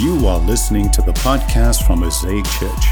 [0.00, 2.86] You are listening to the podcast from Mosaic Church.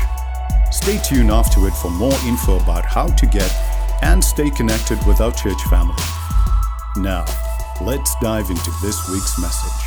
[0.70, 3.50] Stay tuned after it for more info about how to get
[4.02, 5.96] and stay connected with our church family.
[6.96, 7.24] Now,
[7.80, 9.86] let's dive into this week's message.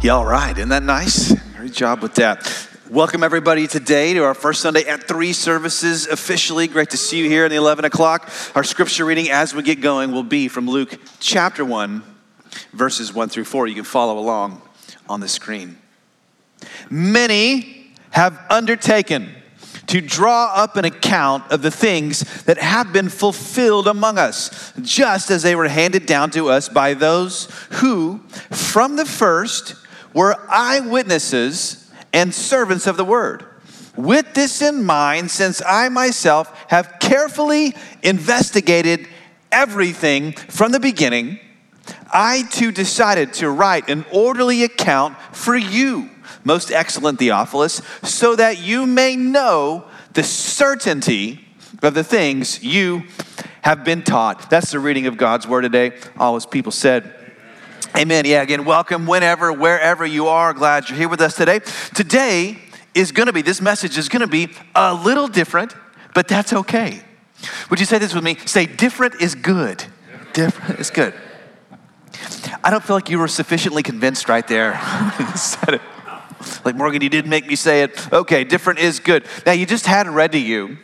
[0.00, 0.56] Yeah, all right.
[0.56, 1.34] Isn't that nice?
[1.56, 2.68] Great job with that.
[2.88, 6.68] Welcome, everybody, today to our first Sunday at three services officially.
[6.68, 8.30] Great to see you here in the 11 o'clock.
[8.54, 12.02] Our scripture reading as we get going will be from Luke chapter 1,
[12.72, 13.66] verses 1 through 4.
[13.66, 14.62] You can follow along
[15.08, 15.78] on the screen.
[16.90, 19.32] Many have undertaken
[19.88, 25.30] to draw up an account of the things that have been fulfilled among us, just
[25.30, 28.18] as they were handed down to us by those who,
[28.50, 29.76] from the first,
[30.12, 33.44] were eyewitnesses and servants of the word.
[33.96, 39.08] With this in mind, since I myself have carefully investigated
[39.52, 41.38] everything from the beginning,
[42.12, 46.10] I too decided to write an orderly account for you,
[46.44, 51.44] most excellent Theophilus, so that you may know the certainty
[51.82, 53.04] of the things you
[53.62, 54.48] have been taught.
[54.48, 55.92] That's the reading of God's word today.
[56.16, 57.12] All his people said,
[57.96, 58.26] Amen.
[58.26, 60.52] Yeah, again, welcome whenever, wherever you are.
[60.52, 61.60] Glad you're here with us today.
[61.94, 62.58] Today
[62.94, 65.74] is going to be, this message is going to be a little different,
[66.14, 67.00] but that's okay.
[67.70, 68.36] Would you say this with me?
[68.44, 69.84] Say, different is good.
[70.32, 71.14] Different is good.
[72.62, 74.74] I don't feel like you were sufficiently convinced right there.
[75.36, 75.82] said it.
[76.64, 78.12] Like, Morgan, you didn't make me say it.
[78.12, 79.24] Okay, different is good.
[79.44, 80.78] Now, you just had read to you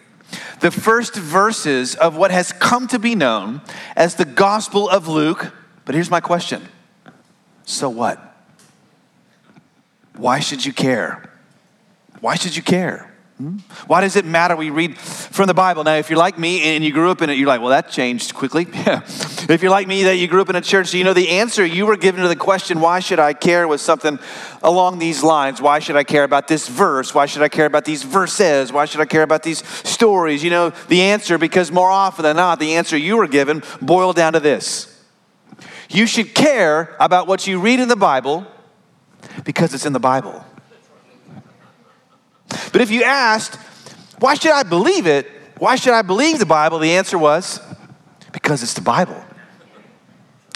[0.61, 3.61] the first verses of what has come to be known
[3.97, 5.53] as the Gospel of Luke.
[5.85, 6.67] But here's my question
[7.65, 8.29] So what?
[10.17, 11.31] Why should you care?
[12.21, 13.12] Why should you care?
[13.43, 13.57] Hmm?
[13.89, 15.83] Why does it matter we read from the Bible?
[15.83, 17.91] Now, if you're like me and you grew up in it, you're like, well, that
[17.91, 18.69] changed quickly.
[19.49, 21.67] If you're like me that you grew up in a church, you know the answer
[21.67, 24.21] you were given to the question, why should I care, was something
[24.63, 25.61] along these lines.
[25.61, 27.13] Why should I care about this verse?
[27.13, 28.73] Why should I care about these verses?
[28.73, 30.45] Why should I care about these stories?
[30.45, 34.15] You know the answer because more often than not, the answer you were given boiled
[34.15, 34.89] down to this.
[35.91, 38.47] You should care about what you read in the Bible
[39.45, 40.47] because it's in the Bible.
[42.73, 43.57] But if you asked,
[44.19, 45.27] why should I believe it?
[45.59, 46.79] Why should I believe the Bible?
[46.79, 47.61] The answer was,
[48.33, 49.23] because it's the Bible.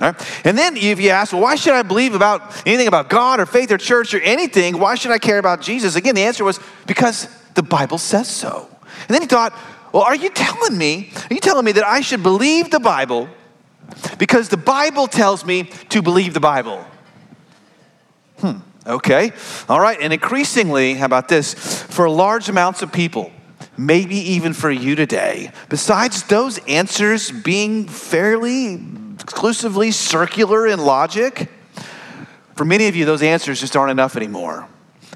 [0.01, 0.15] Right?
[0.45, 3.47] And then if you ask, well, why should I believe about anything about God or
[3.47, 4.79] faith or church or anything?
[4.79, 5.97] Why should I care about Jesus?
[5.97, 8.69] Again, the answer was, because the Bible says so.
[9.09, 9.57] And then he thought,
[9.93, 13.29] well, are you telling me, are you telling me that I should believe the Bible
[14.19, 16.85] because the Bible tells me to believe the Bible?
[18.39, 18.59] Hmm.
[18.87, 19.33] Okay,
[19.69, 21.55] all right, and increasingly, how about this?
[21.55, 23.33] For large amounts of people,
[23.77, 28.81] maybe even for you today, besides those answers being fairly
[29.15, 31.51] exclusively circular in logic,
[32.55, 34.69] for many of you, those answers just aren't enough anymore.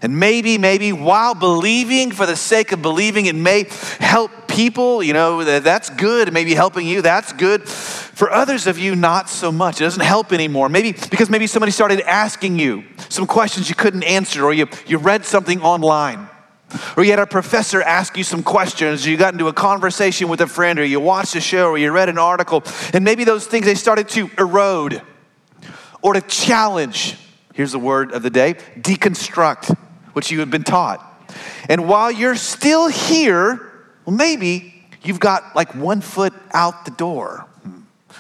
[0.03, 3.65] And maybe, maybe while believing for the sake of believing, it may
[3.99, 6.33] help people, you know, that's good.
[6.33, 7.69] Maybe helping you, that's good.
[7.69, 9.81] For others of you, not so much.
[9.81, 10.69] It doesn't help anymore.
[10.69, 14.99] Maybe because maybe somebody started asking you some questions you couldn't answer, or you, you
[14.99, 16.29] read something online.
[16.97, 20.29] Or you had a professor ask you some questions, or you got into a conversation
[20.29, 22.63] with a friend, or you watched a show, or you read an article,
[22.93, 25.03] and maybe those things they started to erode
[26.01, 27.17] or to challenge.
[27.53, 29.77] Here's the word of the day deconstruct
[30.13, 31.07] what you have been taught.
[31.69, 33.73] And while you're still here,
[34.05, 37.47] well, maybe you've got like one foot out the door.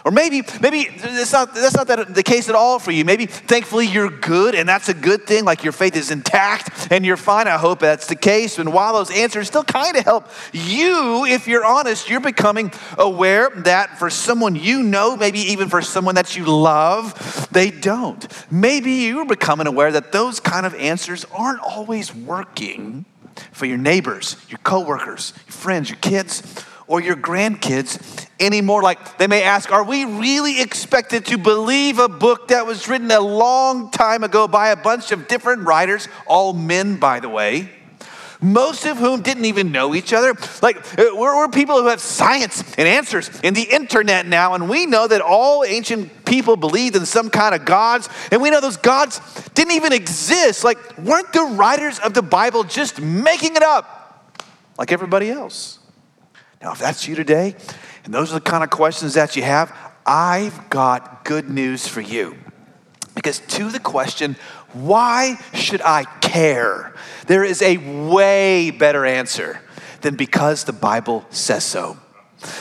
[0.04, 3.04] Or maybe, maybe that's not, that's not that the case at all for you.
[3.04, 7.04] Maybe thankfully you're good and that's a good thing, like your faith is intact and
[7.04, 7.46] you're fine.
[7.48, 8.58] I hope that's the case.
[8.58, 13.50] And while those answers still kind of help you, if you're honest, you're becoming aware
[13.50, 18.26] that for someone you know, maybe even for someone that you love, they don't.
[18.50, 23.04] Maybe you're becoming aware that those kind of answers aren't always working
[23.52, 28.82] for your neighbors, your coworkers, your friends, your kids or your grandkids anymore.
[28.82, 33.10] Like they may ask, Are we really expected to believe a book that was written
[33.12, 37.70] a long time ago by a bunch of different writers, all men, by the way?
[38.42, 40.34] Most of whom didn't even know each other.
[40.62, 44.68] Like, uh, we're, we're people who have science and answers in the internet now, and
[44.68, 48.60] we know that all ancient people believed in some kind of gods, and we know
[48.60, 49.20] those gods
[49.50, 50.64] didn't even exist.
[50.64, 54.34] Like, weren't the writers of the Bible just making it up
[54.78, 55.79] like everybody else?
[56.62, 57.56] Now, if that's you today,
[58.04, 59.74] and those are the kind of questions that you have,
[60.04, 62.36] I've got good news for you.
[63.14, 64.36] Because to the question,
[64.72, 66.94] why should I care?
[67.26, 67.76] There is a
[68.08, 69.60] way better answer
[70.02, 71.96] than because the Bible says so.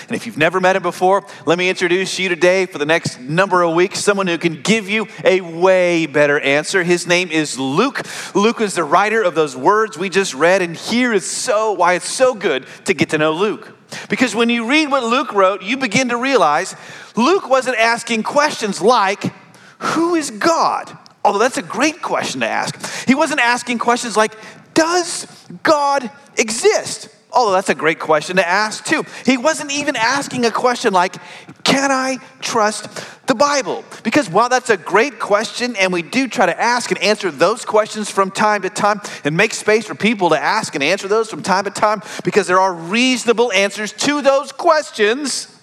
[0.08, 3.20] And if you've never met him before, let me introduce you today for the next
[3.20, 6.84] number of weeks, someone who can give you a way better answer.
[6.84, 8.02] His name is Luke.
[8.36, 11.94] Luke is the writer of those words we just read, and here is so why
[11.94, 13.79] it's so good to get to know Luke.
[14.10, 16.76] Because when you read what Luke wrote, you begin to realize
[17.16, 19.34] Luke wasn't asking questions like,
[19.80, 20.96] Who is God?
[21.24, 23.08] Although that's a great question to ask.
[23.08, 24.34] He wasn't asking questions like,
[24.74, 25.28] Does
[25.64, 27.10] God exist?
[27.32, 29.04] Although that's a great question to ask too.
[29.26, 31.16] He wasn't even asking a question like,
[31.64, 32.90] Can I trust
[33.28, 33.84] the Bible?
[34.04, 37.66] Because while that's a great question, and we do try to ask and answer those
[37.66, 41.30] questions from time to time and make space for people to ask and answer those
[41.30, 45.56] from time to time because there are reasonable answers to those questions.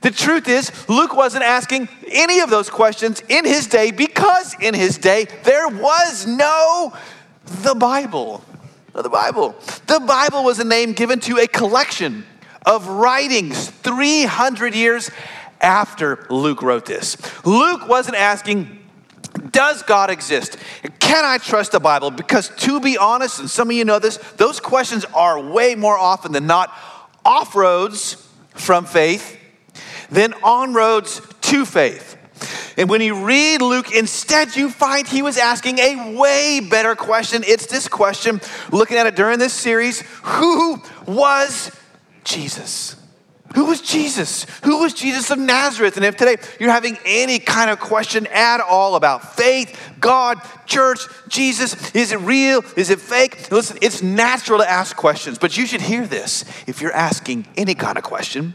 [0.00, 4.74] The truth is, Luke wasn't asking any of those questions in his day because in
[4.74, 6.92] his day there was no
[7.62, 8.44] the Bible
[8.94, 9.54] the Bible.
[9.86, 12.24] The Bible was a name given to a collection
[12.66, 15.10] of writings 300 years
[15.60, 17.16] after Luke wrote this.
[17.46, 18.78] Luke wasn't asking,
[19.50, 20.58] does God exist?
[20.98, 22.10] Can I trust the Bible?
[22.10, 25.96] Because to be honest, and some of you know this, those questions are way more
[25.96, 26.72] often than not
[27.24, 29.38] off roads from faith
[30.10, 32.16] than on roads to faith.
[32.76, 37.42] And when you read Luke, instead you find he was asking a way better question.
[37.46, 38.40] It's this question,
[38.70, 41.70] looking at it during this series Who was
[42.24, 42.96] Jesus?
[43.54, 44.46] Who was Jesus?
[44.64, 45.96] Who was Jesus of Nazareth?
[45.96, 51.00] And if today you're having any kind of question at all about faith, God, church,
[51.28, 52.64] Jesus, is it real?
[52.76, 53.50] Is it fake?
[53.52, 57.74] Listen, it's natural to ask questions, but you should hear this if you're asking any
[57.74, 58.54] kind of question.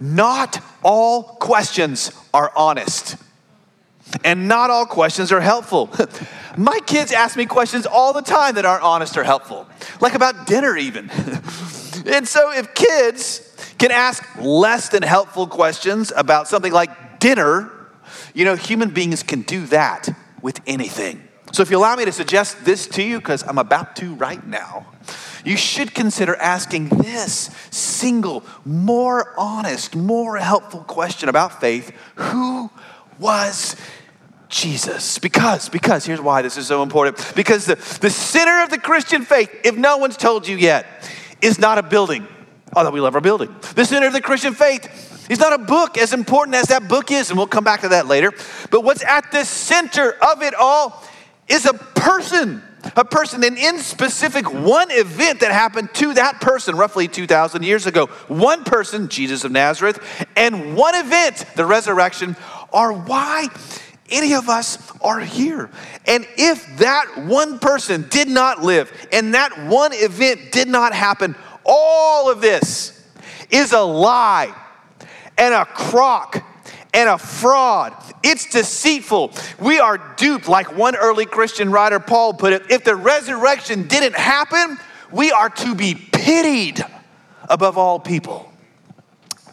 [0.00, 3.16] Not all questions are honest.
[4.24, 5.90] And not all questions are helpful.
[6.56, 9.66] My kids ask me questions all the time that aren't honest or helpful,
[10.00, 11.10] like about dinner, even.
[12.06, 17.72] and so, if kids can ask less than helpful questions about something like dinner,
[18.34, 20.08] you know, human beings can do that
[20.42, 21.26] with anything.
[21.52, 24.46] So, if you allow me to suggest this to you, because I'm about to right
[24.46, 24.86] now,
[25.44, 32.70] you should consider asking this single, more honest, more helpful question about faith Who
[33.18, 33.76] was
[34.52, 35.18] Jesus.
[35.18, 37.32] Because, because, here's why this is so important.
[37.34, 40.86] Because the, the center of the Christian faith, if no one's told you yet,
[41.40, 42.28] is not a building.
[42.76, 43.54] Although we love our building.
[43.74, 47.10] The center of the Christian faith is not a book, as important as that book
[47.10, 48.32] is, and we'll come back to that later.
[48.70, 51.02] But what's at the center of it all
[51.48, 52.62] is a person.
[52.96, 57.86] A person, and in specific, one event that happened to that person roughly 2,000 years
[57.86, 58.06] ago.
[58.26, 62.36] One person, Jesus of Nazareth, and one event, the resurrection,
[62.72, 63.48] are why
[64.12, 65.70] any of us are here.
[66.06, 71.34] And if that one person did not live and that one event did not happen,
[71.64, 73.04] all of this
[73.50, 74.54] is a lie
[75.38, 76.44] and a crock
[76.94, 77.94] and a fraud.
[78.22, 79.32] It's deceitful.
[79.58, 82.70] We are duped, like one early Christian writer, Paul, put it.
[82.70, 84.78] If the resurrection didn't happen,
[85.10, 86.84] we are to be pitied
[87.48, 88.52] above all people.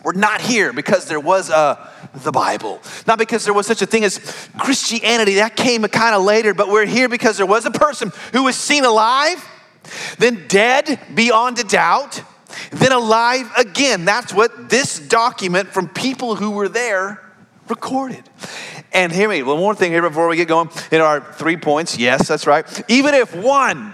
[0.03, 2.81] We're not here because there was a the Bible.
[3.07, 4.19] Not because there was such a thing as
[4.57, 8.43] Christianity, that came kind of later, but we're here because there was a person who
[8.43, 9.47] was seen alive,
[10.17, 12.23] then dead beyond a doubt,
[12.71, 14.05] then alive again.
[14.05, 17.21] That's what this document from people who were there
[17.67, 18.23] recorded.
[18.91, 21.97] And hear me, one more thing here before we get going in our three points.
[21.97, 22.65] Yes, that's right.
[22.89, 23.93] Even if one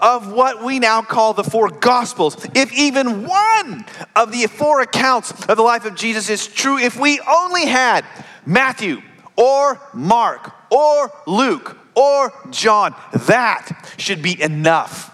[0.00, 5.32] of what we now call the four gospels, if even one of the four accounts
[5.46, 8.04] of the life of Jesus is true, if we only had
[8.44, 9.02] Matthew
[9.36, 15.12] or Mark or Luke or John, that should be enough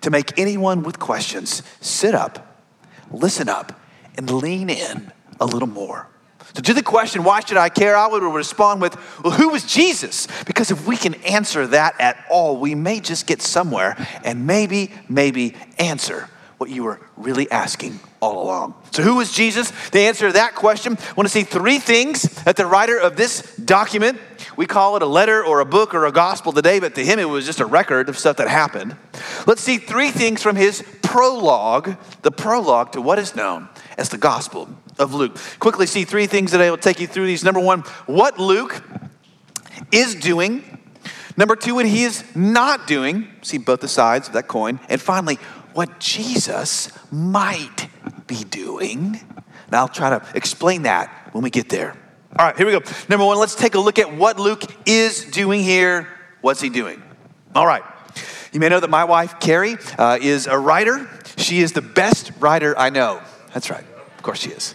[0.00, 2.64] to make anyone with questions sit up,
[3.10, 3.80] listen up,
[4.16, 6.08] and lean in a little more.
[6.54, 7.96] So, to the question, why should I care?
[7.96, 10.26] I would respond with, well, who was Jesus?
[10.46, 14.90] Because if we can answer that at all, we may just get somewhere and maybe,
[15.08, 18.74] maybe answer what you were really asking all along.
[18.90, 19.70] So, who was Jesus?
[19.90, 23.16] The answer to that question, I want to see three things that the writer of
[23.16, 24.18] this document,
[24.56, 27.18] we call it a letter or a book or a gospel today, but to him
[27.18, 28.96] it was just a record of stuff that happened.
[29.46, 34.18] Let's see three things from his prologue, the prologue to what is known as the
[34.18, 34.68] gospel
[34.98, 35.38] of Luke.
[35.58, 37.44] Quickly see three things that I will take you through these.
[37.44, 38.82] Number one, what Luke
[39.92, 40.78] is doing.
[41.36, 43.28] Number two, what he is not doing.
[43.42, 44.80] See both the sides of that coin.
[44.88, 45.36] And finally,
[45.72, 47.88] what Jesus might
[48.26, 49.20] be doing.
[49.70, 51.96] Now I'll try to explain that when we get there.
[52.38, 52.80] All right, here we go.
[53.08, 56.08] Number one, let's take a look at what Luke is doing here.
[56.40, 57.02] What's he doing?
[57.54, 57.82] All right.
[58.52, 61.08] You may know that my wife, Carrie, uh, is a writer.
[61.36, 63.22] She is the best writer I know.
[63.52, 63.84] That's right.
[64.16, 64.74] Of course she is.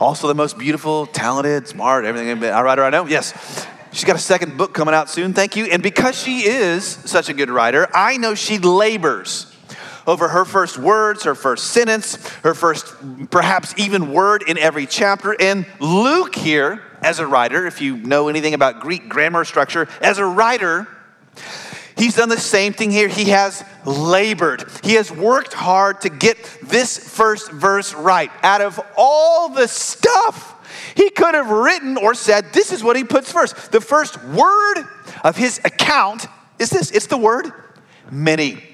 [0.00, 2.42] Also, the most beautiful, talented, smart, everything.
[2.42, 3.06] A writer I know.
[3.06, 3.66] Yes.
[3.92, 5.34] She's got a second book coming out soon.
[5.34, 5.66] Thank you.
[5.66, 9.54] And because she is such a good writer, I know she labors
[10.06, 12.94] over her first words, her first sentence, her first
[13.30, 15.36] perhaps even word in every chapter.
[15.38, 20.18] And Luke here, as a writer, if you know anything about Greek grammar structure, as
[20.18, 20.88] a writer,
[22.00, 23.08] He's done the same thing here.
[23.08, 24.64] He has labored.
[24.82, 28.30] He has worked hard to get this first verse right.
[28.42, 30.56] Out of all the stuff
[30.96, 33.70] he could have written or said, this is what he puts first.
[33.70, 34.76] The first word
[35.24, 36.26] of his account
[36.58, 37.52] is this it's the word
[38.10, 38.64] many.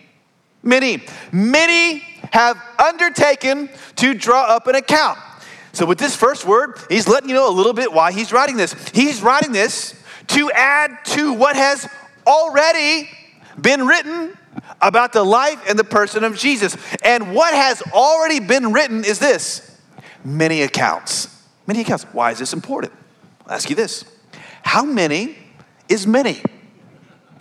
[0.63, 1.03] Many.
[1.33, 5.19] Many have undertaken to draw up an account.
[5.73, 8.57] So, with this first word, he's letting you know a little bit why he's writing
[8.57, 8.73] this.
[8.91, 11.89] He's writing this to add to what has
[12.27, 13.09] already
[13.61, 14.37] been written
[14.81, 16.77] about the life and the person of Jesus.
[17.03, 19.79] And what has already been written is this
[20.25, 21.45] many accounts.
[21.67, 22.05] Many accounts.
[22.13, 22.93] Why is this important?
[23.47, 24.05] I'll ask you this
[24.63, 25.37] How many
[25.89, 26.43] is many?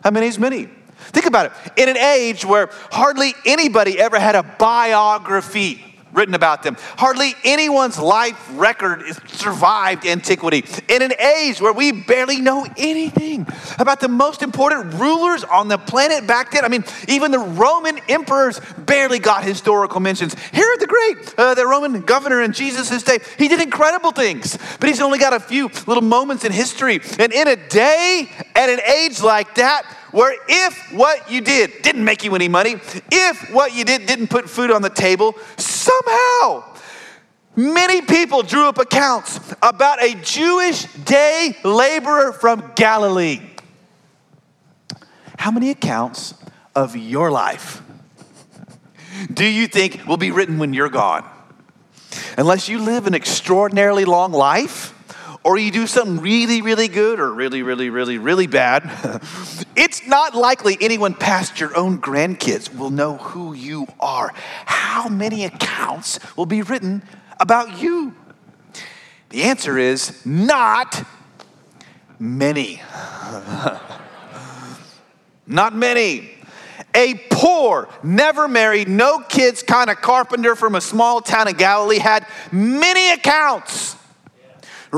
[0.04, 0.70] How many is many?
[0.98, 1.52] Think about it.
[1.78, 6.78] In an age where hardly anybody ever had a biography, written about them.
[6.98, 10.64] Hardly anyone's life record survived antiquity.
[10.88, 13.46] In an age where we barely know anything
[13.78, 18.00] about the most important rulers on the planet back then, I mean, even the Roman
[18.10, 20.34] emperors barely got historical mentions.
[20.34, 24.88] Herod the Great, uh, the Roman governor in Jesus' day, he did incredible things, but
[24.88, 27.02] he's only got a few little moments in history.
[27.20, 32.06] And in a day and an age like that, where if what you did didn't
[32.06, 32.76] make you any money,
[33.12, 36.64] if what you did didn't put food on the table, somehow
[37.54, 43.42] many people drew up accounts about a Jewish day laborer from Galilee.
[45.38, 46.34] How many accounts
[46.74, 47.82] of your life
[49.34, 51.30] do you think will be written when you're gone?
[52.38, 54.94] Unless you live an extraordinarily long life,
[55.46, 58.82] or you do something really, really good or really, really, really, really bad,
[59.76, 64.34] it's not likely anyone past your own grandkids will know who you are.
[64.66, 67.04] How many accounts will be written
[67.40, 68.16] about you?
[69.30, 71.06] The answer is not
[72.20, 72.82] many.
[75.48, 76.32] not many.
[76.94, 81.98] A poor, never married, no kids kind of carpenter from a small town in Galilee
[81.98, 83.98] had many accounts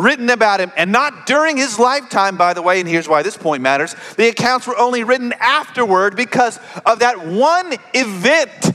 [0.01, 3.37] written about him, and not during his lifetime, by the way, and here's why this
[3.37, 3.95] point matters.
[4.15, 8.73] The accounts were only written afterward because of that one event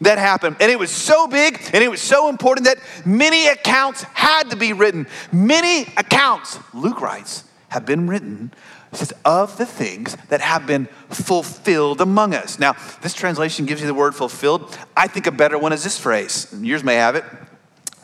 [0.00, 0.56] that happened.
[0.60, 4.56] And it was so big and it was so important that many accounts had to
[4.56, 5.06] be written.
[5.32, 8.52] Many accounts, Luke writes, have been written
[8.92, 12.58] says, of the things that have been fulfilled among us.
[12.58, 14.78] Now, this translation gives you the word fulfilled.
[14.96, 16.54] I think a better one is this phrase.
[16.60, 17.24] Yours may have it.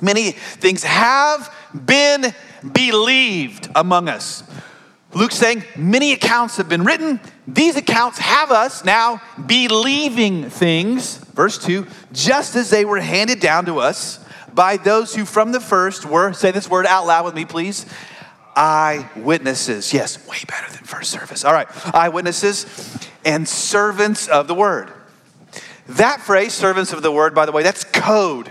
[0.01, 1.55] Many things have
[1.87, 2.35] been
[2.73, 4.43] believed among us.
[5.15, 7.21] Luke's saying many accounts have been written.
[7.47, 13.67] These accounts have us now believing things, verse 2, just as they were handed down
[13.67, 17.35] to us by those who from the first were, say this word out loud with
[17.35, 17.87] me, please.
[18.57, 19.93] Eyewitnesses.
[19.93, 21.45] Yes, way better than first service.
[21.45, 22.67] All right, eyewitnesses
[23.25, 24.93] and servants of the word.
[25.89, 28.51] That phrase, servants of the word, by the way, that's code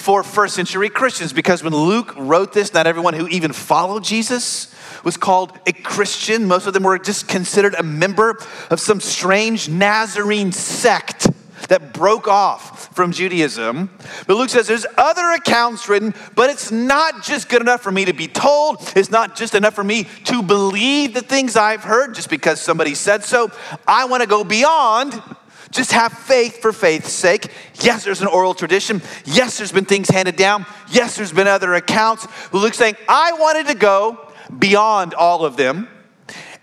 [0.00, 4.74] for first century Christians because when Luke wrote this, not everyone who even followed Jesus
[5.04, 6.46] was called a Christian.
[6.46, 8.38] Most of them were just considered a member
[8.70, 11.28] of some strange Nazarene sect
[11.68, 13.90] that broke off from Judaism.
[14.26, 18.06] But Luke says there's other accounts written, but it's not just good enough for me
[18.06, 18.78] to be told.
[18.96, 22.94] It's not just enough for me to believe the things I've heard just because somebody
[22.94, 23.50] said so.
[23.86, 25.22] I want to go beyond
[25.70, 27.52] just have faith for faith's sake.
[27.80, 29.00] Yes, there's an oral tradition.
[29.24, 30.66] Yes, there's been things handed down.
[30.90, 32.26] Yes, there's been other accounts.
[32.50, 35.88] But Luke's saying, I wanted to go beyond all of them.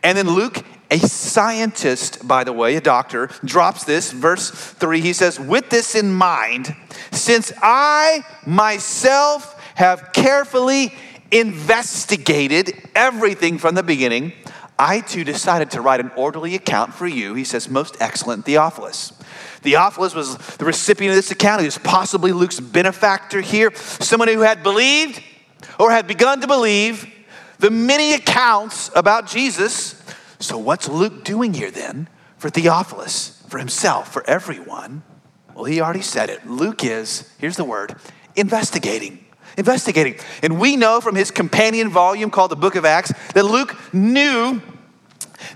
[0.04, 5.02] And then Luke, a scientist, by the way, a doctor, drops this, verse three.
[5.02, 6.76] He says, With this in mind,
[7.12, 10.94] since I myself have carefully
[11.32, 14.34] investigated everything from the beginning,
[14.80, 19.12] I too decided to write an orderly account for you, he says, most excellent Theophilus.
[19.62, 21.62] Theophilus was the recipient of this account.
[21.62, 25.22] He was possibly Luke's benefactor here, someone who had believed
[25.80, 27.12] or had begun to believe
[27.60, 30.02] the many accounts about Jesus.
[30.40, 32.08] So, what's Luke doing here then
[32.38, 35.02] for Theophilus, for himself, for everyone?
[35.56, 36.48] Well, he already said it.
[36.48, 37.96] Luke is, here's the word,
[38.36, 39.26] investigating
[39.58, 40.16] investigating.
[40.42, 44.62] And we know from his companion volume called the Book of Acts that Luke knew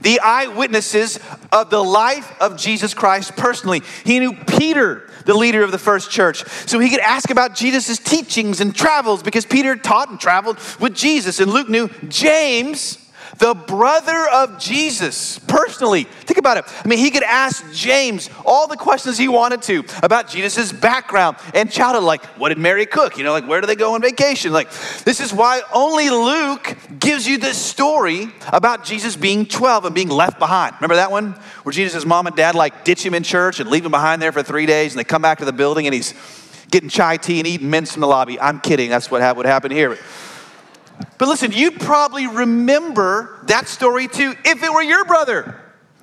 [0.01, 1.19] the eyewitnesses
[1.51, 3.81] of the life of Jesus Christ personally.
[4.03, 7.97] He knew Peter, the leader of the first church, so he could ask about Jesus'
[7.97, 11.39] teachings and travels because Peter taught and traveled with Jesus.
[11.39, 12.97] And Luke knew James
[13.37, 16.03] the brother of Jesus, personally.
[16.03, 16.65] Think about it.
[16.83, 21.37] I mean, he could ask James all the questions he wanted to about Jesus' background
[21.53, 23.17] and childhood, like, what did Mary cook?
[23.17, 24.53] You know, like, where do they go on vacation?
[24.53, 24.71] Like,
[25.03, 30.09] this is why only Luke gives you this story about Jesus being 12 and being
[30.09, 30.75] left behind.
[30.75, 31.31] Remember that one?
[31.63, 34.31] Where Jesus' mom and dad, like, ditch him in church and leave him behind there
[34.31, 36.13] for three days, and they come back to the building and he's
[36.69, 38.39] getting chai tea and eating mince in the lobby.
[38.39, 38.89] I'm kidding.
[38.89, 39.89] That's what would happen here.
[39.89, 39.99] But
[41.19, 45.59] listen, you'd probably remember that story too if it were your brother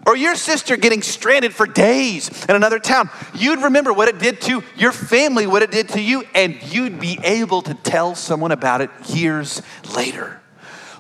[0.07, 3.11] or your sister getting stranded for days in another town.
[3.35, 6.99] You'd remember what it did to your family, what it did to you, and you'd
[6.99, 9.61] be able to tell someone about it years
[9.95, 10.41] later.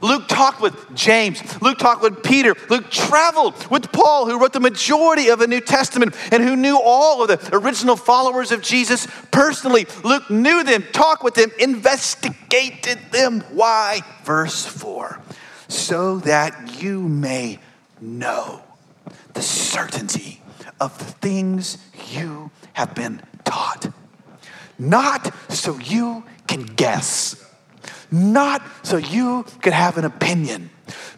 [0.01, 1.43] Luke talked with James.
[1.63, 2.55] Luke talked with Peter.
[2.69, 6.81] Luke traveled with Paul, who wrote the majority of the New Testament and who knew
[6.83, 9.87] all of the original followers of Jesus personally.
[10.05, 13.41] Luke knew them, talked with them, investigated them.
[13.53, 14.01] Why?
[14.25, 15.21] Verse 4
[15.69, 17.59] so that you may
[18.01, 18.63] know
[19.35, 20.43] the certainty
[20.81, 21.79] of the things
[22.11, 23.91] you have been taught.
[24.79, 27.45] Not so you can guess
[28.11, 30.71] not so you could have an opinion,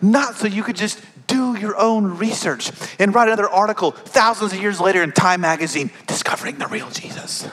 [0.03, 4.61] not so you could just do your own research and write another article thousands of
[4.61, 7.49] years later in Time magazine discovering the real Jesus.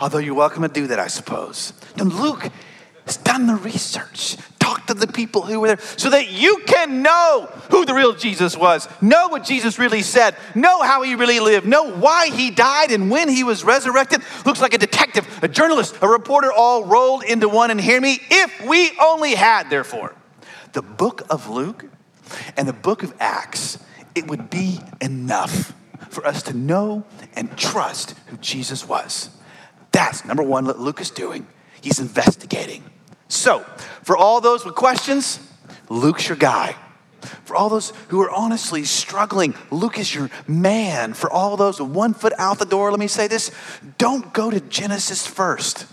[0.00, 1.74] Although you're welcome to do that, I suppose.
[1.96, 2.48] And Luke
[3.04, 4.36] has done the research
[4.94, 8.56] to the people who were there so that you can know who the real Jesus
[8.56, 12.90] was, know what Jesus really said, know how he really lived, know why he died
[12.90, 14.22] and when he was resurrected.
[14.44, 17.70] Looks like a detective, a journalist, a reporter all rolled into one.
[17.70, 20.14] And hear me, if we only had, therefore,
[20.72, 21.86] the book of Luke
[22.56, 23.78] and the book of Acts,
[24.14, 25.72] it would be enough
[26.08, 27.04] for us to know
[27.34, 29.30] and trust who Jesus was.
[29.92, 31.46] That's number one, what Luke is doing.
[31.80, 32.84] He's investigating.
[33.30, 33.60] So,
[34.02, 35.38] for all those with questions,
[35.88, 36.74] Luke's your guy.
[37.44, 41.14] For all those who are honestly struggling, Luke is your man.
[41.14, 43.52] For all those with one foot out the door, let me say this
[43.98, 45.86] don't go to Genesis first.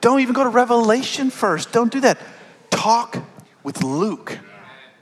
[0.00, 1.70] Don't even go to Revelation first.
[1.70, 2.18] Don't do that.
[2.70, 3.18] Talk
[3.62, 4.40] with Luke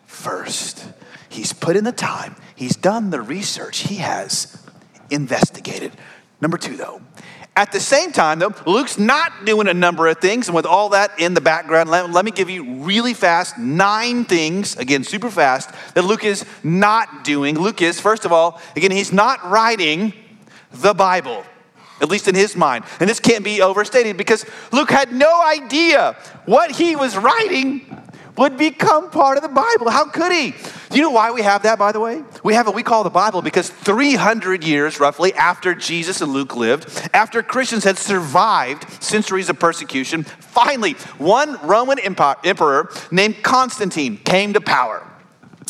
[0.04, 0.86] first.
[1.30, 4.62] He's put in the time, he's done the research, he has
[5.08, 5.92] investigated.
[6.42, 7.00] Number two, though,
[7.56, 10.48] at the same time, though, Luke's not doing a number of things.
[10.48, 14.24] And with all that in the background, let, let, me give you really fast nine
[14.24, 17.58] things, again, super fast, that Luke is not doing.
[17.58, 20.12] Luke is, first of all, again, he's not writing
[20.70, 21.44] the Bible,
[22.00, 22.84] at least in his mind.
[23.00, 27.99] And this can't be overstated because Luke had no idea what he was writing
[28.40, 29.90] would become part of the Bible.
[29.90, 30.52] How could he?
[30.88, 32.22] Do you know why we have that, by the way?
[32.42, 36.56] We have what we call the Bible because 300 years, roughly, after Jesus and Luke
[36.56, 44.54] lived, after Christians had survived centuries of persecution, finally, one Roman emperor named Constantine came
[44.54, 45.06] to power.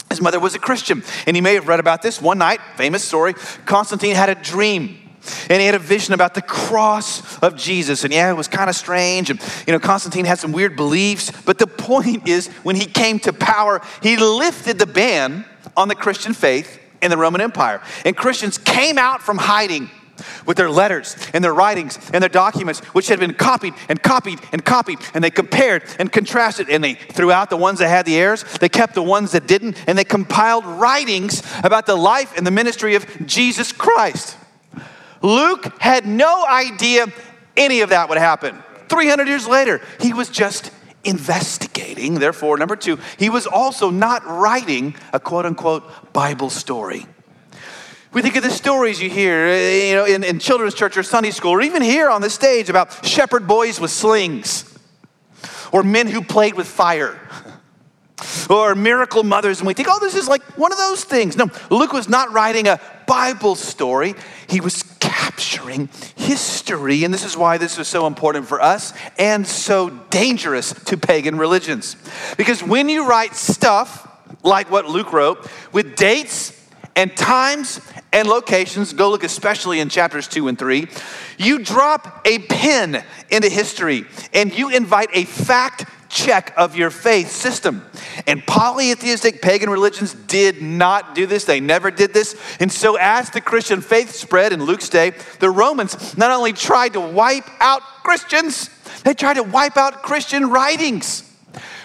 [0.08, 3.02] His mother was a Christian, and he may have read about this one night, famous
[3.02, 3.34] story.
[3.66, 4.99] Constantine had a dream
[5.48, 8.04] and he had a vision about the cross of Jesus.
[8.04, 9.30] And yeah, it was kind of strange.
[9.30, 11.30] And, you know, Constantine had some weird beliefs.
[11.44, 15.44] But the point is, when he came to power, he lifted the ban
[15.76, 17.82] on the Christian faith in the Roman Empire.
[18.04, 19.90] And Christians came out from hiding
[20.46, 24.38] with their letters and their writings and their documents, which had been copied and copied
[24.52, 28.04] and copied, and they compared and contrasted, and they threw out the ones that had
[28.04, 32.36] the errors, they kept the ones that didn't, and they compiled writings about the life
[32.36, 34.36] and the ministry of Jesus Christ.
[35.22, 37.06] Luke had no idea
[37.56, 38.62] any of that would happen.
[38.88, 40.72] 300 years later, he was just
[41.04, 42.14] investigating.
[42.14, 47.06] Therefore, number two, he was also not writing a quote unquote Bible story.
[48.12, 51.04] We think of the stories you hear, eh, you know, in, in children's church or
[51.04, 54.64] Sunday school, or even here on the stage about shepherd boys with slings,
[55.70, 57.20] or men who played with fire,
[58.50, 61.36] or miracle mothers, and we think, oh, this is like one of those things.
[61.36, 64.16] No, Luke was not writing a Bible story,
[64.48, 64.82] he was
[65.40, 67.02] capturing history.
[67.04, 71.38] And this is why this is so important for us and so dangerous to pagan
[71.38, 71.96] religions.
[72.36, 74.06] Because when you write stuff
[74.42, 76.56] like what Luke wrote with dates
[76.94, 77.80] and times
[78.12, 80.88] and locations, go look especially in chapters two and three,
[81.38, 87.30] you drop a pin into history and you invite a fact check of your faith
[87.30, 87.86] system.
[88.26, 91.44] And polytheistic pagan religions did not do this.
[91.44, 92.36] They never did this.
[92.60, 96.92] And so, as the Christian faith spread in Luke's day, the Romans not only tried
[96.94, 98.68] to wipe out Christians,
[99.04, 101.26] they tried to wipe out Christian writings.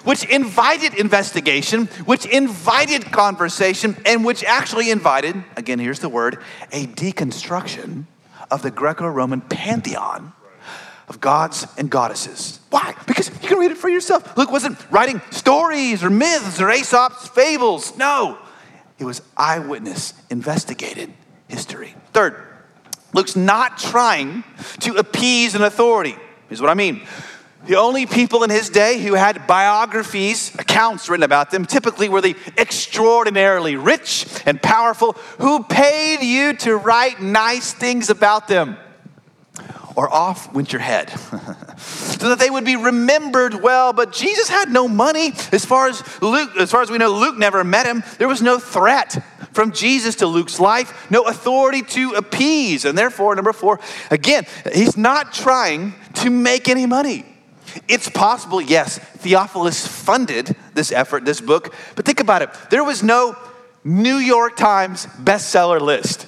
[0.05, 6.37] which invited investigation, which invited conversation, and which actually invited, again, here's the word,
[6.71, 8.05] a deconstruction
[8.51, 10.31] of the Greco Roman pantheon
[11.07, 12.59] of gods and goddesses.
[12.69, 12.95] Why?
[13.07, 14.37] Because can read it for yourself.
[14.37, 17.97] Luke wasn't writing stories or myths or Aesop's fables.
[17.97, 18.37] No,
[18.99, 21.13] it was eyewitness, investigated
[21.47, 21.95] history.
[22.11, 22.35] Third,
[23.13, 24.43] Luke's not trying
[24.81, 26.15] to appease an authority.
[26.49, 27.01] Here's what I mean.
[27.65, 32.21] The only people in his day who had biographies, accounts written about them, typically were
[32.21, 38.77] the extraordinarily rich and powerful who paid you to write nice things about them
[39.95, 41.09] or off went your head.
[41.77, 43.93] so that they would be remembered well.
[43.93, 45.33] But Jesus had no money.
[45.51, 48.03] As far as Luke, as far as we know, Luke never met him.
[48.17, 52.85] There was no threat from Jesus to Luke's life, no authority to appease.
[52.85, 53.79] And therefore, number four,
[54.11, 57.25] again, he's not trying to make any money.
[57.87, 62.49] It's possible, yes, Theophilus funded this effort, this book, but think about it.
[62.69, 63.35] There was no
[63.83, 66.27] New York Times bestseller list.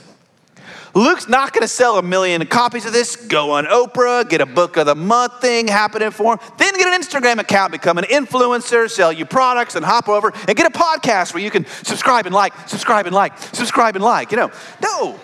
[0.97, 4.47] Luke's not going to sell a million copies of this, go on Oprah, get a
[4.47, 8.05] book of the month thing happening for him, then get an Instagram account, become an
[8.05, 12.25] influencer, sell you products, and hop over and get a podcast where you can subscribe
[12.25, 14.31] and like, subscribe and like, subscribe and like.
[14.31, 15.19] You know, no.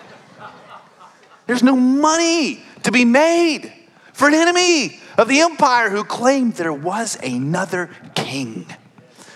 [1.48, 3.72] There's no money to be made
[4.12, 8.66] for an enemy of the empire who claimed there was another king.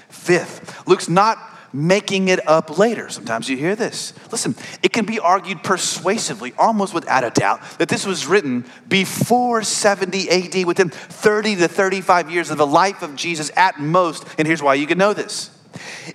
[0.09, 1.37] Fifth, Luke's not
[1.72, 3.09] making it up later.
[3.09, 4.12] Sometimes you hear this.
[4.31, 9.62] Listen, it can be argued persuasively, almost without a doubt, that this was written before
[9.62, 14.26] 70 AD, within 30 to 35 years of the life of Jesus at most.
[14.38, 15.50] And here's why you can know this.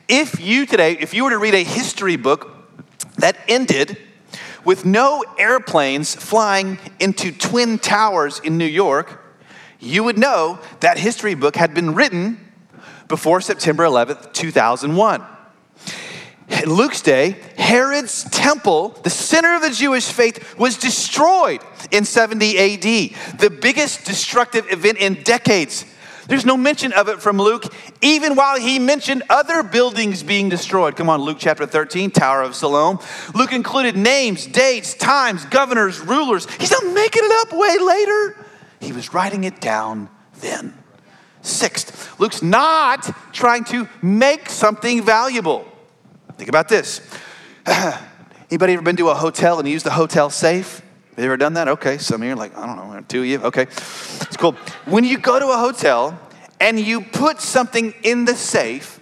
[0.08, 2.52] If you today, if you were to read a history book
[3.18, 3.98] that ended
[4.66, 9.20] with no airplanes flying into Twin Towers in New York,
[9.80, 12.40] you would know that history book had been written
[13.08, 15.24] before September 11th, 2001.
[16.62, 21.62] In Luke's day, Herod's temple, the center of the Jewish faith, was destroyed
[21.92, 25.86] in 70 AD, the biggest destructive event in decades.
[26.28, 30.96] There's no mention of it from Luke, even while he mentioned other buildings being destroyed.
[30.96, 33.00] Come on, Luke chapter 13, Tower of Siloam.
[33.34, 36.50] Luke included names, dates, times, governors, rulers.
[36.60, 38.46] He's not making it up way later.
[38.80, 40.74] He was writing it down then.
[41.42, 45.68] Sixth, Luke's not trying to make something valuable.
[46.38, 47.02] Think about this.
[48.50, 50.82] Anybody ever been to a hotel and used the hotel safe?
[51.16, 51.68] Have you ever done that?
[51.68, 53.40] Okay, some of you are like, I don't know, two of you.
[53.40, 54.54] Okay, it's cool.
[54.86, 56.20] When you go to a hotel
[56.60, 59.00] and you put something in the safe,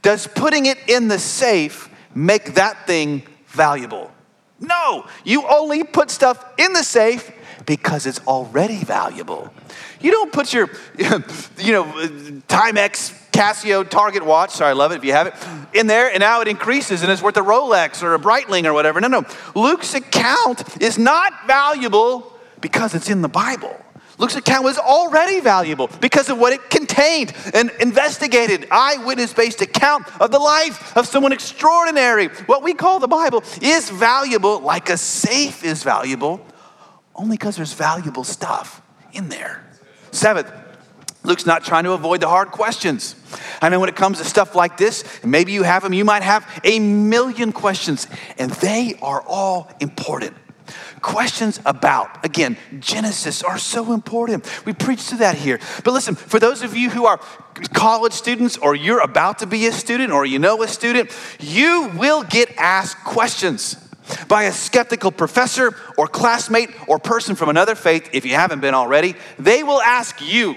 [0.00, 4.10] does putting it in the safe make that thing valuable?
[4.60, 7.30] No, you only put stuff in the safe
[7.66, 9.52] because it's already valuable.
[10.00, 11.84] You don't put your, you know,
[12.48, 15.34] Timex Casio Target watch, sorry, I love it if you have it,
[15.72, 18.72] in there, and now it increases and it's worth a Rolex or a Breitling or
[18.72, 19.00] whatever.
[19.00, 19.24] No, no.
[19.56, 23.76] Luke's account is not valuable because it's in the Bible.
[24.18, 30.06] Luke's account was already valuable because of what it contained an investigated, eyewitness based account
[30.20, 32.28] of the life of someone extraordinary.
[32.46, 36.46] What we call the Bible is valuable, like a safe is valuable,
[37.16, 38.80] only because there's valuable stuff
[39.12, 39.64] in there.
[40.12, 40.52] Seventh,
[41.24, 43.16] Luke's not trying to avoid the hard questions.
[43.60, 46.22] I know when it comes to stuff like this, maybe you have them, you might
[46.22, 48.06] have a million questions,
[48.38, 50.36] and they are all important.
[51.00, 54.48] Questions about, again, Genesis are so important.
[54.64, 55.60] We preach to that here.
[55.82, 57.18] But listen, for those of you who are
[57.74, 61.90] college students, or you're about to be a student, or you know a student, you
[61.96, 63.76] will get asked questions
[64.28, 68.74] by a skeptical professor or classmate or person from another faith, if you haven't been
[68.74, 69.14] already.
[69.38, 70.56] They will ask you,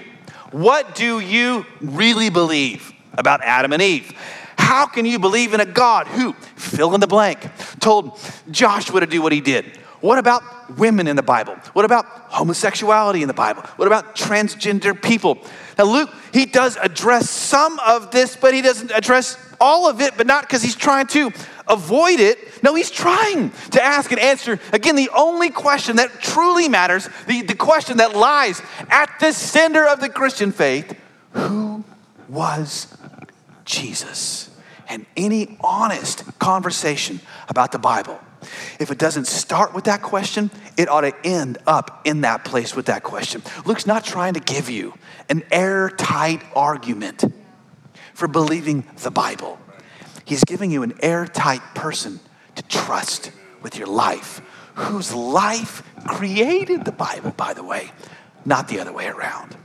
[0.50, 4.12] what do you really believe about Adam and Eve?
[4.56, 7.48] How can you believe in a God who, fill in the blank,
[7.80, 8.18] told
[8.50, 9.78] Joshua to do what he did?
[10.00, 10.42] What about
[10.78, 11.54] women in the Bible?
[11.72, 13.62] What about homosexuality in the Bible?
[13.76, 15.38] What about transgender people?
[15.76, 20.16] Now, Luke, he does address some of this, but he doesn't address all of it,
[20.16, 21.32] but not because he's trying to
[21.66, 22.62] avoid it.
[22.62, 27.42] No, he's trying to ask and answer, again, the only question that truly matters, the,
[27.42, 30.96] the question that lies at the center of the Christian faith
[31.32, 31.84] who
[32.28, 32.96] was
[33.64, 34.50] Jesus?
[34.88, 38.18] And any honest conversation about the Bible,
[38.78, 42.74] if it doesn't start with that question, it ought to end up in that place
[42.74, 43.42] with that question.
[43.64, 44.94] Luke's not trying to give you
[45.28, 47.24] an airtight argument
[48.14, 49.58] for believing the Bible.
[50.24, 52.20] He's giving you an airtight person
[52.56, 54.40] to trust with your life,
[54.74, 57.90] whose life created the Bible, by the way,
[58.44, 59.56] not the other way around.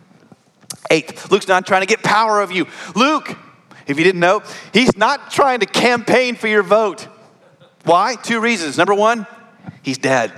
[0.90, 2.68] Eight, Luke's not trying to get power of you.
[2.96, 3.38] Luke,
[3.88, 7.08] if you didn't know, he's not trying to campaign for your vote.
[7.84, 8.16] Why?
[8.16, 8.78] Two reasons.
[8.78, 9.28] Number one,
[9.82, 10.32] he's dead.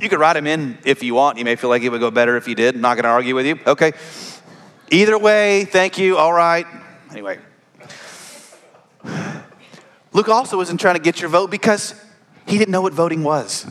[0.00, 1.38] you could write him in if you want.
[1.38, 2.74] You may feel like it would go better if you did.
[2.74, 3.58] I'm not going to argue with you.
[3.66, 3.92] Okay.
[4.90, 6.16] Either way, thank you.
[6.16, 6.66] All right.
[7.10, 7.38] Anyway.
[10.12, 11.94] Luke also wasn't trying to get your vote because
[12.46, 13.66] he didn't know what voting was.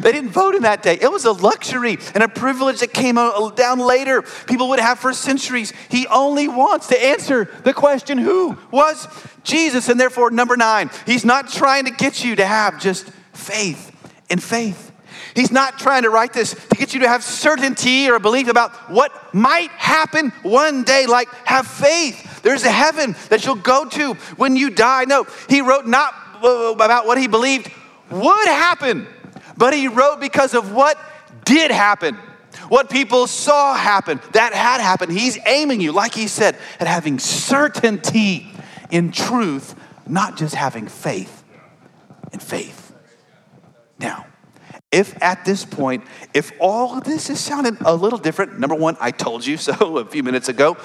[0.00, 0.98] They didn't vote in that day.
[1.00, 4.22] It was a luxury and a privilege that came down later.
[4.46, 5.72] People would have for centuries.
[5.88, 9.06] He only wants to answer the question who was
[9.44, 9.88] Jesus?
[9.88, 13.94] And therefore, number nine, he's not trying to get you to have just faith
[14.28, 14.90] in faith.
[15.34, 18.48] He's not trying to write this to get you to have certainty or a belief
[18.48, 22.42] about what might happen one day, like have faith.
[22.42, 25.04] There's a heaven that you'll go to when you die.
[25.04, 27.70] No, he wrote not uh, about what he believed
[28.10, 29.06] would happen
[29.60, 30.98] but he wrote because of what
[31.44, 32.14] did happen,
[32.70, 35.12] what people saw happen, that had happened.
[35.12, 38.50] He's aiming you, like he said, at having certainty
[38.90, 39.74] in truth,
[40.06, 41.44] not just having faith
[42.32, 42.94] in faith.
[43.98, 44.24] Now,
[44.90, 48.96] if at this point, if all of this is sounding a little different, number one,
[48.98, 50.78] I told you so a few minutes ago.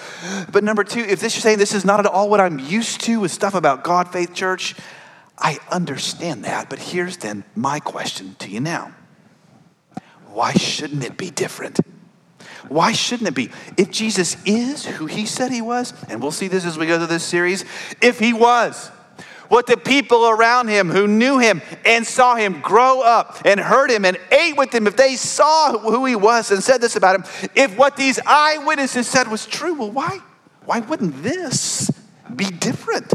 [0.52, 3.00] But number two, if this you're saying this is not at all what I'm used
[3.06, 4.76] to with stuff about God, faith, church,
[5.38, 8.94] I understand that, but here's then my question to you now.
[10.32, 11.80] Why shouldn't it be different?
[12.68, 13.52] Why shouldn't it be?
[13.78, 16.98] If Jesus is who he said he was, and we'll see this as we go
[16.98, 17.64] through this series,
[18.02, 18.90] if he was,
[19.50, 23.92] what the people around him who knew him and saw him grow up and heard
[23.92, 27.16] him and ate with him, if they saw who he was and said this about
[27.16, 30.20] him, if what these eyewitnesses said was true, well, why?
[30.66, 31.92] Why wouldn't this
[32.36, 33.14] be different?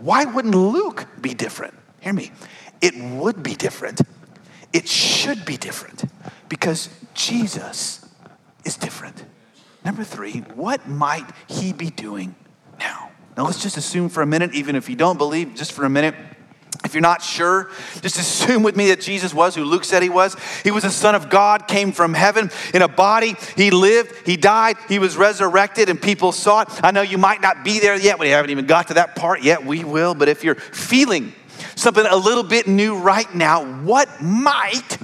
[0.00, 1.74] Why wouldn't Luke be different?
[2.00, 2.32] Hear me.
[2.80, 4.00] It would be different.
[4.72, 6.04] It should be different
[6.48, 8.06] because Jesus
[8.64, 9.24] is different.
[9.84, 12.34] Number three, what might he be doing
[12.78, 13.10] now?
[13.36, 15.90] Now, let's just assume for a minute, even if you don't believe, just for a
[15.90, 16.14] minute,
[16.84, 20.08] if you're not sure, just assume with me that Jesus was who Luke said he
[20.08, 20.36] was.
[20.62, 23.34] He was a son of God, came from heaven in a body.
[23.54, 26.68] He lived, he died, he was resurrected, and people saw it.
[26.82, 28.18] I know you might not be there yet.
[28.18, 29.64] We haven't even got to that part yet.
[29.64, 30.14] We will.
[30.14, 31.34] But if you're feeling
[31.76, 34.98] something a little bit new right now, what might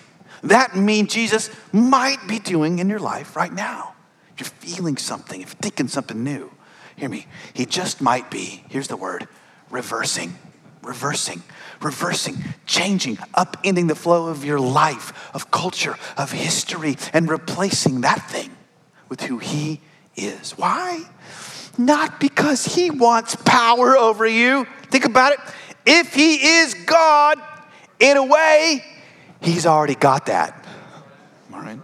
[0.45, 3.95] that mean Jesus might be doing in your life right now?
[4.33, 6.51] If you're feeling something, if you're thinking something new,
[6.97, 7.27] hear me.
[7.53, 9.29] He just might be, here's the word,
[9.71, 10.39] reversing
[10.87, 11.43] reversing,
[11.83, 18.31] reversing, changing, upending the flow of your life, of culture, of history, and replacing that
[18.31, 18.51] thing
[19.09, 19.81] with who He
[20.17, 20.53] is.
[20.53, 21.03] Why?
[21.77, 24.67] Not because He wants power over you.
[24.91, 25.41] Think about it.
[25.85, 27.39] If He is God,
[27.99, 28.85] in a way,
[29.41, 30.65] He's already got that.
[31.53, 31.79] All right?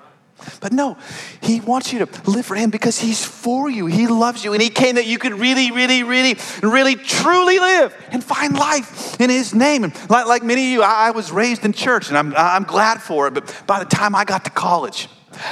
[0.63, 0.97] But no,
[1.41, 3.87] he wants you to live for him because he's for you.
[3.87, 4.53] He loves you.
[4.53, 9.21] And he came that you could really, really, really, really, truly live and find life
[9.21, 9.83] in his name.
[9.83, 12.63] And like, like many of you, I, I was raised in church and I'm, I'm
[12.63, 13.35] glad for it.
[13.35, 15.09] But by the time I got to college,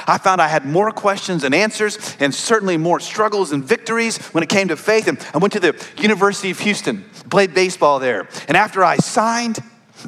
[0.07, 4.45] I found I had more questions and answers, and certainly more struggles and victories when
[4.45, 5.09] it came to faith.
[5.09, 8.29] And I went to the University of Houston, played baseball there.
[8.47, 9.59] And after I signed,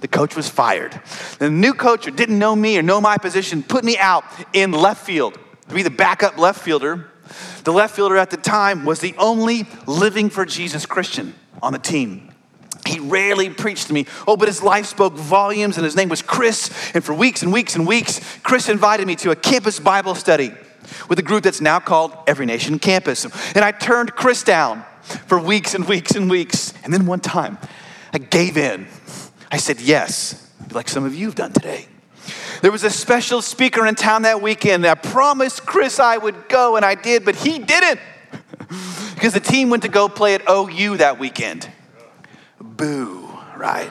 [0.01, 1.01] the coach was fired.
[1.39, 5.05] The new coach didn't know me or know my position put me out in left
[5.05, 7.11] field to be the backup left fielder.
[7.65, 11.79] The left fielder at the time was the only living for Jesus Christian on the
[11.79, 12.33] team.
[12.87, 14.07] He rarely preached to me.
[14.27, 16.71] Oh, but his life spoke volumes, and his name was Chris.
[16.95, 20.53] And for weeks and weeks and weeks, Chris invited me to a campus Bible study
[21.09, 23.25] with a group that's now called Every Nation Campus.
[23.55, 24.85] And I turned Chris down
[25.27, 26.75] for weeks and weeks and weeks.
[26.83, 27.59] And then one time,
[28.13, 28.87] I gave in
[29.53, 31.87] I said, Yes, like some of you have done today.
[32.63, 34.87] There was a special speaker in town that weekend.
[34.87, 38.01] I promised Chris I would go, and I did, but he didn't
[39.15, 41.69] because the team went to go play at OU that weekend.
[42.61, 43.91] Boo, right?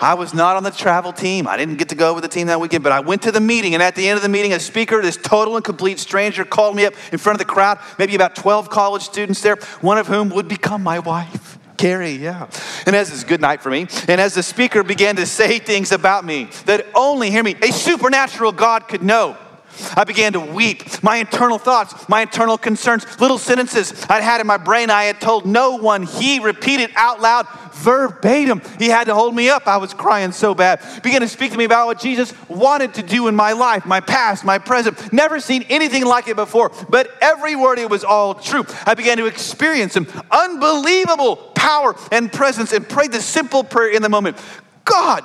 [0.00, 1.46] I was not on the travel team.
[1.46, 3.40] I didn't get to go with the team that weekend, but I went to the
[3.40, 3.74] meeting.
[3.74, 6.74] And at the end of the meeting, a speaker, this total and complete stranger, called
[6.74, 10.08] me up in front of the crowd, maybe about 12 college students there, one of
[10.08, 11.53] whom would become my wife.
[11.76, 12.48] Carrie, yeah.
[12.86, 15.92] And as this good night for me, and as the speaker began to say things
[15.92, 19.36] about me that only, hear me, a supernatural God could know.
[19.96, 21.02] I began to weep.
[21.02, 25.20] My internal thoughts, my internal concerns, little sentences I'd had in my brain I had
[25.20, 26.04] told no one.
[26.04, 28.62] He repeated out loud verbatim.
[28.78, 29.66] He had to hold me up.
[29.66, 30.80] I was crying so bad.
[31.02, 34.00] Began to speak to me about what Jesus wanted to do in my life, my
[34.00, 35.12] past, my present.
[35.12, 38.64] Never seen anything like it before, but every word, it was all true.
[38.86, 40.06] I began to experience Him.
[40.30, 44.36] Unbelievable power and presence and prayed the simple prayer in the moment
[44.84, 45.24] God,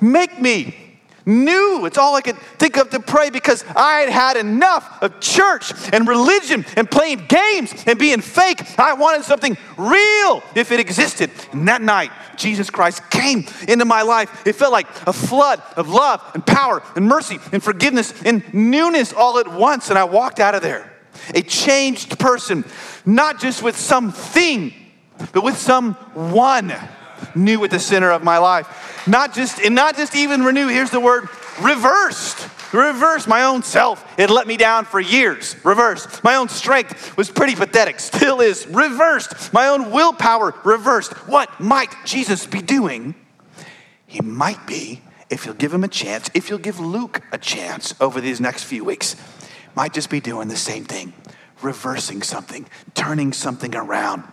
[0.00, 0.74] make me
[1.24, 1.86] new.
[1.86, 5.72] It's all I could think of to pray because I had had enough of church
[5.92, 8.78] and religion and playing games and being fake.
[8.78, 11.30] I wanted something real if it existed.
[11.52, 14.44] And that night, Jesus Christ came into my life.
[14.46, 19.12] It felt like a flood of love and power and mercy and forgiveness and newness
[19.12, 19.90] all at once.
[19.90, 20.92] And I walked out of there
[21.34, 22.64] a changed person,
[23.04, 24.72] not just with something,
[25.32, 26.72] but with someone
[27.34, 29.06] new at the center of my life.
[29.06, 31.28] Not just, and not just even renew, here's the word
[31.60, 32.48] reversed.
[32.72, 34.04] Reverse my own self.
[34.18, 35.56] It let me down for years.
[35.64, 36.22] Reversed.
[36.22, 37.98] My own strength was pretty pathetic.
[37.98, 38.66] Still is.
[38.66, 39.52] Reversed.
[39.54, 40.54] My own willpower.
[40.64, 41.12] Reversed.
[41.26, 43.14] What might Jesus be doing?
[44.06, 45.00] He might be,
[45.30, 48.64] if you'll give him a chance, if you'll give Luke a chance over these next
[48.64, 49.16] few weeks,
[49.74, 51.14] might just be doing the same thing,
[51.62, 54.24] reversing something, turning something around.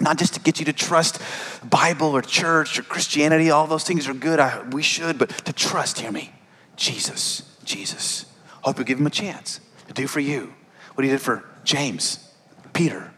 [0.00, 1.20] Not just to get you to trust
[1.68, 5.52] Bible or church or Christianity, all those things are good, I, we should, but to
[5.52, 6.32] trust, hear me,
[6.76, 8.26] Jesus, Jesus.
[8.62, 10.52] Hope you give him a chance to do for you
[10.94, 12.32] what he did for James,
[12.72, 13.12] Peter,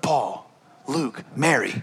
[0.00, 0.50] Paul,
[0.86, 1.82] Luke, Mary,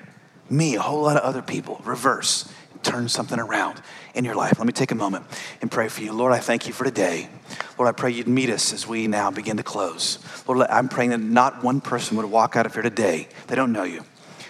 [0.49, 1.81] me, a whole lot of other people.
[1.83, 2.51] Reverse,
[2.83, 3.81] turn something around
[4.13, 4.57] in your life.
[4.57, 5.25] Let me take a moment
[5.61, 6.13] and pray for you.
[6.13, 7.29] Lord, I thank you for today.
[7.77, 10.19] Lord, I pray you'd meet us as we now begin to close.
[10.47, 13.71] Lord, I'm praying that not one person would walk out of here today, they don't
[13.71, 14.03] know you,